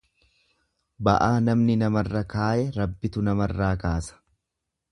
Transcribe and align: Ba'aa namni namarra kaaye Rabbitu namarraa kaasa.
Ba'aa 1.07 1.35
namni 1.49 1.75
namarra 1.81 2.23
kaaye 2.35 2.65
Rabbitu 2.81 3.25
namarraa 3.29 3.71
kaasa. 3.85 4.21